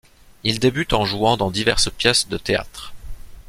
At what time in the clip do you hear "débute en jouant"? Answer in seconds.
0.59-1.37